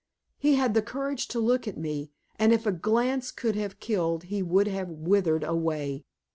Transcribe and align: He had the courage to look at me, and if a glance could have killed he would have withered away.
He 0.39 0.55
had 0.55 0.73
the 0.73 0.81
courage 0.81 1.27
to 1.27 1.39
look 1.39 1.67
at 1.67 1.77
me, 1.77 2.09
and 2.39 2.51
if 2.51 2.65
a 2.65 2.71
glance 2.71 3.29
could 3.29 3.55
have 3.55 3.79
killed 3.79 4.23
he 4.23 4.41
would 4.41 4.65
have 4.67 4.89
withered 4.89 5.43
away. 5.43 6.05